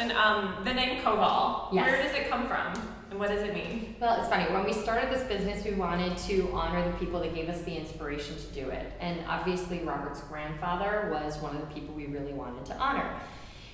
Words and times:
question. 0.00 0.16
Um, 0.16 0.64
the 0.64 0.72
name 0.72 1.00
Koval, 1.02 1.72
yes. 1.72 1.86
where 1.86 2.02
does 2.02 2.14
it 2.14 2.28
come 2.28 2.46
from? 2.46 2.72
And 3.10 3.18
what 3.18 3.28
does 3.28 3.42
it 3.42 3.54
mean? 3.54 3.96
Well, 4.00 4.20
it's 4.20 4.28
funny. 4.28 4.50
When 4.52 4.64
we 4.64 4.72
started 4.72 5.10
this 5.10 5.24
business, 5.24 5.64
we 5.64 5.72
wanted 5.72 6.16
to 6.18 6.50
honor 6.52 6.90
the 6.90 6.96
people 6.98 7.20
that 7.20 7.34
gave 7.34 7.48
us 7.48 7.60
the 7.62 7.76
inspiration 7.76 8.36
to 8.36 8.46
do 8.46 8.70
it. 8.70 8.92
And 9.00 9.20
obviously, 9.28 9.80
Robert's 9.80 10.20
grandfather 10.22 11.10
was 11.12 11.38
one 11.38 11.56
of 11.56 11.60
the 11.60 11.74
people 11.74 11.94
we 11.94 12.06
really 12.06 12.32
wanted 12.32 12.64
to 12.66 12.76
honor. 12.76 13.10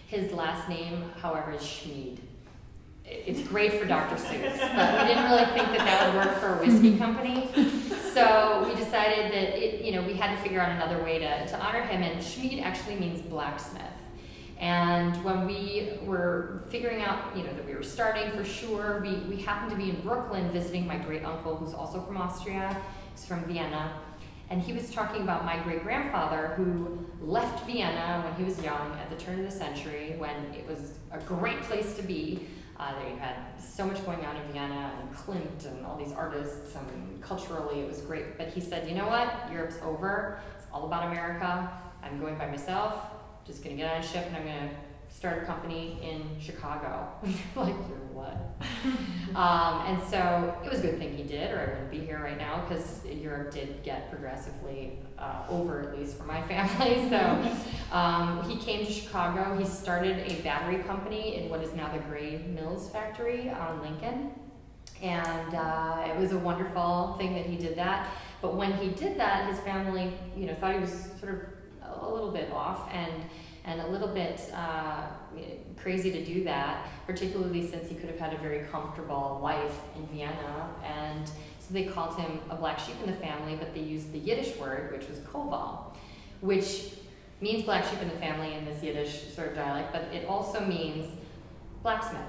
His 0.06 0.32
last 0.32 0.68
name, 0.68 1.04
however, 1.20 1.52
is 1.52 1.62
Schmid. 1.62 2.20
It's 3.04 3.46
great 3.46 3.74
for 3.74 3.84
Dr. 3.84 4.16
Seuss, 4.24 4.58
but 4.74 5.02
we 5.02 5.08
didn't 5.08 5.30
really 5.30 5.44
think 5.46 5.68
that 5.76 5.84
that 5.84 6.14
would 6.14 6.26
work 6.26 6.38
for 6.38 6.54
a 6.54 6.66
whiskey 6.66 6.98
company. 6.98 7.48
So 8.14 8.64
we 8.66 8.74
decided 8.74 9.30
that 9.32 9.62
it, 9.62 9.84
you 9.84 9.92
know 9.92 10.02
we 10.02 10.14
had 10.14 10.34
to 10.34 10.42
figure 10.42 10.58
out 10.58 10.70
another 10.70 11.04
way 11.04 11.18
to, 11.18 11.46
to 11.46 11.60
honor 11.60 11.82
him. 11.82 12.02
And 12.02 12.24
Schmid 12.24 12.60
actually 12.60 12.96
means 12.96 13.20
blacksmith. 13.20 13.82
And 14.58 15.22
when 15.22 15.46
we 15.46 15.98
were 16.02 16.62
figuring 16.70 17.02
out, 17.02 17.36
you 17.36 17.44
know, 17.44 17.52
that 17.52 17.66
we 17.66 17.74
were 17.74 17.82
starting 17.82 18.30
for 18.30 18.44
sure, 18.44 19.00
we, 19.02 19.16
we 19.28 19.42
happened 19.42 19.70
to 19.70 19.76
be 19.76 19.90
in 19.90 20.00
Brooklyn 20.00 20.50
visiting 20.50 20.86
my 20.86 20.96
great 20.96 21.24
uncle, 21.24 21.56
who's 21.56 21.74
also 21.74 22.00
from 22.00 22.16
Austria. 22.16 22.74
He's 23.14 23.26
from 23.26 23.44
Vienna. 23.44 23.92
And 24.48 24.62
he 24.62 24.72
was 24.72 24.90
talking 24.90 25.22
about 25.22 25.44
my 25.44 25.58
great 25.58 25.82
grandfather 25.82 26.54
who 26.56 27.04
left 27.20 27.66
Vienna 27.66 28.22
when 28.24 28.34
he 28.36 28.44
was 28.44 28.62
young 28.62 28.92
at 28.92 29.10
the 29.10 29.16
turn 29.16 29.38
of 29.40 29.44
the 29.44 29.50
century, 29.50 30.14
when 30.16 30.36
it 30.54 30.66
was 30.66 30.92
a 31.10 31.18
great 31.18 31.60
place 31.62 31.94
to 31.96 32.02
be. 32.02 32.46
Uh, 32.78 32.94
they 33.02 33.16
had 33.16 33.36
so 33.58 33.86
much 33.86 34.04
going 34.06 34.24
on 34.24 34.36
in 34.36 34.52
Vienna 34.52 34.92
and 35.00 35.14
Klimt 35.14 35.66
and 35.66 35.84
all 35.84 35.96
these 35.96 36.12
artists, 36.12 36.74
and 36.76 37.22
culturally 37.22 37.80
it 37.80 37.88
was 37.88 38.00
great. 38.02 38.38
But 38.38 38.48
he 38.48 38.60
said, 38.60 38.88
you 38.88 38.94
know 38.94 39.08
what? 39.08 39.50
Europe's 39.50 39.78
over. 39.82 40.38
It's 40.56 40.66
all 40.72 40.86
about 40.86 41.10
America. 41.10 41.70
I'm 42.02 42.20
going 42.20 42.36
by 42.36 42.48
myself 42.48 43.15
just 43.46 43.62
gonna 43.62 43.76
get 43.76 43.94
on 43.94 44.00
a 44.00 44.06
ship 44.06 44.24
and 44.26 44.36
I'm 44.36 44.44
gonna 44.44 44.70
start 45.08 45.42
a 45.42 45.46
company 45.46 45.98
in 46.02 46.40
Chicago. 46.40 47.08
like, 47.56 47.74
you're 47.88 48.06
what? 48.12 48.36
um, 49.34 49.86
and 49.86 50.02
so 50.08 50.54
it 50.64 50.70
was 50.70 50.80
a 50.80 50.82
good 50.82 50.98
thing 50.98 51.16
he 51.16 51.22
did, 51.22 51.52
or 51.52 51.60
I 51.60 51.64
wouldn't 51.66 51.90
be 51.90 52.00
here 52.00 52.20
right 52.22 52.36
now 52.36 52.64
because 52.66 53.04
Europe 53.04 53.52
did 53.52 53.82
get 53.82 54.10
progressively 54.10 54.98
uh, 55.18 55.44
over, 55.48 55.80
at 55.80 55.98
least 55.98 56.16
for 56.18 56.24
my 56.24 56.42
family. 56.48 57.08
So 57.08 57.96
um, 57.96 58.42
he 58.48 58.56
came 58.56 58.84
to 58.84 58.92
Chicago. 58.92 59.56
He 59.56 59.64
started 59.64 60.18
a 60.30 60.42
battery 60.42 60.82
company 60.82 61.36
in 61.36 61.50
what 61.50 61.62
is 61.62 61.72
now 61.74 61.90
the 61.92 62.00
Gray 62.00 62.44
Mills 62.54 62.90
factory 62.90 63.50
on 63.50 63.80
Lincoln. 63.80 64.32
And 65.02 65.54
uh, 65.54 66.04
it 66.06 66.18
was 66.18 66.32
a 66.32 66.38
wonderful 66.38 67.16
thing 67.18 67.34
that 67.34 67.44
he 67.44 67.56
did 67.56 67.76
that. 67.76 68.08
But 68.40 68.54
when 68.54 68.72
he 68.74 68.90
did 68.90 69.18
that, 69.18 69.48
his 69.50 69.60
family, 69.60 70.12
you 70.36 70.46
know, 70.46 70.54
thought 70.54 70.74
he 70.74 70.80
was 70.80 71.10
sort 71.20 71.34
of 71.34 71.55
a 72.00 72.08
little 72.08 72.30
bit 72.30 72.50
off 72.52 72.88
and 72.92 73.12
and 73.66 73.80
a 73.80 73.86
little 73.88 74.08
bit 74.08 74.40
uh, 74.54 75.08
crazy 75.76 76.12
to 76.12 76.24
do 76.24 76.44
that, 76.44 76.86
particularly 77.04 77.68
since 77.68 77.88
he 77.88 77.96
could 77.96 78.08
have 78.08 78.18
had 78.18 78.32
a 78.32 78.38
very 78.38 78.64
comfortable 78.66 79.40
life 79.42 79.80
in 79.96 80.06
Vienna. 80.06 80.70
And 80.84 81.26
so 81.26 81.72
they 81.72 81.84
called 81.84 82.16
him 82.16 82.38
a 82.48 82.54
black 82.54 82.78
sheep 82.78 82.94
in 83.04 83.10
the 83.10 83.16
family, 83.16 83.56
but 83.56 83.74
they 83.74 83.80
used 83.80 84.12
the 84.12 84.18
Yiddish 84.18 84.56
word, 84.56 84.92
which 84.92 85.08
was 85.08 85.18
koval, 85.18 85.96
which 86.40 86.92
means 87.40 87.64
black 87.64 87.84
sheep 87.84 88.00
in 88.00 88.08
the 88.08 88.16
family 88.16 88.54
in 88.54 88.64
this 88.64 88.82
Yiddish 88.84 89.34
sort 89.34 89.48
of 89.48 89.56
dialect, 89.56 89.92
but 89.92 90.02
it 90.14 90.26
also 90.26 90.60
means 90.60 91.06
blacksmith. 91.82 92.22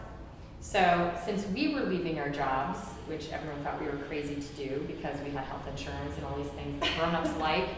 So 0.60 1.14
since 1.24 1.46
we 1.48 1.74
were 1.76 1.82
leaving 1.82 2.20
our 2.20 2.30
jobs, 2.30 2.80
which 3.06 3.32
everyone 3.32 3.64
thought 3.64 3.80
we 3.80 3.86
were 3.86 4.04
crazy 4.08 4.36
to 4.36 4.68
do 4.68 4.84
because 4.88 5.20
we 5.22 5.30
had 5.30 5.46
health 5.46 5.68
insurance 5.68 6.16
and 6.18 6.26
all 6.26 6.36
these 6.36 6.52
things 6.54 6.80
that 6.82 6.98
grown-ups 6.98 7.38
like, 7.40 7.70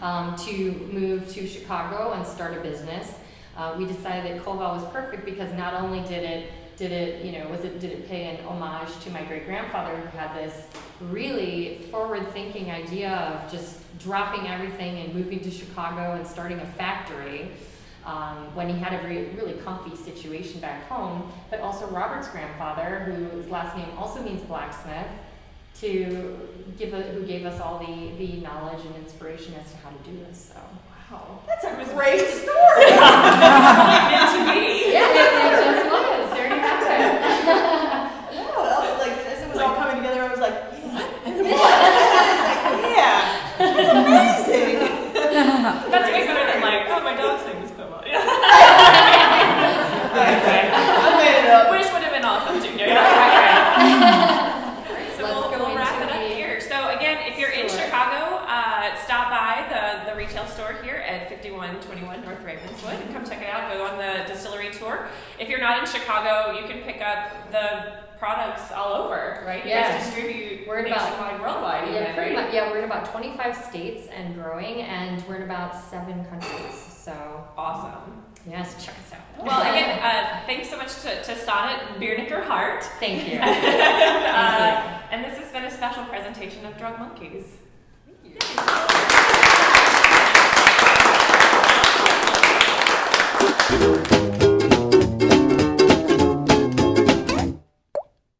um, 0.00 0.36
to 0.36 0.72
move 0.92 1.28
to 1.34 1.46
Chicago 1.46 2.12
and 2.12 2.26
start 2.26 2.56
a 2.56 2.60
business. 2.60 3.14
Uh, 3.56 3.74
we 3.76 3.84
decided 3.86 4.36
that 4.36 4.44
Koval 4.44 4.80
was 4.80 4.84
perfect 4.92 5.24
because 5.24 5.52
not 5.54 5.74
only 5.74 6.00
did 6.08 6.24
it 6.24 6.52
did 6.76 6.92
it 6.92 7.24
you 7.24 7.32
know 7.32 7.48
was 7.48 7.64
it 7.64 7.80
did 7.80 7.90
it 7.90 8.08
pay 8.08 8.26
an 8.26 8.44
homage 8.46 8.88
to 9.00 9.10
my 9.10 9.24
great 9.24 9.46
grandfather 9.46 9.96
who 9.96 10.16
had 10.16 10.32
this 10.36 10.68
really 11.00 11.78
forward 11.90 12.32
thinking 12.32 12.70
idea 12.70 13.10
of 13.10 13.50
just 13.50 13.78
dropping 13.98 14.46
everything 14.46 14.98
and 14.98 15.12
moving 15.12 15.40
to 15.40 15.50
Chicago 15.50 16.12
and 16.12 16.24
starting 16.24 16.60
a 16.60 16.66
factory 16.66 17.50
um, 18.08 18.54
when 18.54 18.68
he 18.68 18.78
had 18.78 18.94
a 18.94 19.02
very, 19.02 19.26
really 19.36 19.54
comfy 19.64 19.94
situation 19.94 20.60
back 20.60 20.88
home, 20.88 21.30
but 21.50 21.60
also 21.60 21.86
Robert's 21.88 22.28
grandfather, 22.28 23.00
whose 23.32 23.48
last 23.48 23.76
name 23.76 23.88
also 23.98 24.22
means 24.22 24.40
blacksmith, 24.42 25.06
to 25.80 26.38
give 26.76 26.92
a, 26.92 27.02
who 27.02 27.24
gave 27.24 27.46
us 27.46 27.60
all 27.60 27.78
the, 27.78 28.10
the 28.18 28.40
knowledge 28.40 28.84
and 28.84 28.96
inspiration 28.96 29.54
as 29.54 29.70
to 29.70 29.76
how 29.78 29.90
to 29.90 30.10
do 30.10 30.18
this. 30.26 30.52
So 30.52 30.60
wow, 31.10 31.40
that's 31.46 31.64
a 31.64 31.74
great 31.94 32.26
story. 32.26 32.90
meant 34.10 34.30
to 34.34 34.40
be. 34.50 34.90
Yeah, 34.90 35.06
it, 35.06 35.38
it 35.38 35.54
just 35.62 35.86
was. 35.86 36.30
There 36.34 36.48
you 36.50 36.58
have 36.58 36.82
it. 36.82 36.98
no, 38.34 38.46
like 38.98 39.14
as 39.26 39.42
it 39.42 39.48
was 39.50 39.58
all 39.58 39.74
coming 39.76 39.96
together, 40.02 40.22
I 40.22 40.30
was 40.30 40.40
like, 40.40 40.54
yeah, 41.26 41.78
yeah, 42.90 43.22
that's 43.58 43.90
amazing. 43.94 44.78
that's 45.22 46.10
way 46.10 46.26
better 46.26 46.44
than 46.52 46.60
like, 46.60 46.88
oh, 46.88 47.00
my 47.04 47.14
dog's 47.14 47.46
name 47.46 47.62
is 47.62 47.70
Quimo. 47.70 48.02
Yeah. 48.04 48.22
okay. 50.18 50.70
I 50.74 51.16
made 51.16 51.38
it 51.44 51.50
up. 51.50 51.70
Which 51.70 51.86
would 51.92 52.02
have 52.02 52.12
been 52.12 52.24
awesome 52.24 52.60
too. 52.62 52.74
Yeah. 52.76 52.94
Right, 52.94 53.94
right. 54.02 54.48
Retail 60.28 60.46
store 60.48 60.74
here 60.82 60.96
at 60.96 61.30
5121 61.30 62.22
North 62.22 62.44
Ravenswood 62.44 62.94
and 62.94 63.14
come 63.14 63.24
check 63.24 63.40
it 63.40 63.48
out. 63.48 63.72
Go 63.72 63.86
on 63.86 63.96
the 63.96 64.30
distillery 64.30 64.70
tour. 64.70 65.08
If 65.38 65.48
you're 65.48 65.58
not 65.58 65.78
in 65.78 65.86
Chicago, 65.86 66.58
you 66.58 66.68
can 66.68 66.82
pick 66.82 67.00
up 67.00 67.50
the 67.50 68.04
products 68.18 68.70
all 68.70 68.92
over, 68.92 69.42
right? 69.46 69.64
You 69.64 69.70
yeah. 69.70 69.96
guys 69.96 70.04
distribute 70.04 70.68
we're 70.68 70.80
in 70.80 70.90
nationwide, 70.90 71.36
about, 71.36 71.40
worldwide. 71.40 71.88
Yeah, 71.88 72.02
even, 72.02 72.14
pretty 72.14 72.34
right? 72.34 72.44
much. 72.44 72.54
Yeah, 72.54 72.70
we're 72.70 72.78
in 72.78 72.84
about 72.84 73.10
25 73.10 73.56
states 73.56 74.08
and 74.08 74.34
growing, 74.34 74.82
and 74.82 75.24
we're 75.26 75.36
in 75.36 75.42
about 75.42 75.74
seven 75.74 76.24
countries. 76.26 76.74
So 76.74 77.14
awesome. 77.56 78.22
Yes, 78.46 78.84
check 78.84 78.94
us 78.96 79.12
out. 79.14 79.46
Well, 79.46 79.60
again, 79.62 79.98
uh, 79.98 80.42
thanks 80.46 80.68
so 80.68 80.76
much 80.76 80.94
to, 81.02 81.22
to 81.22 81.32
Sonat 81.34 81.96
Birnecker 81.96 82.44
Hart. 82.44 82.84
Thank 83.00 83.24
you. 83.28 83.38
Thank 83.38 83.64
uh, 84.94 84.97
presentation 86.38 86.66
of 86.66 86.78
Drug 86.78 86.98
Monkeys. 87.00 87.56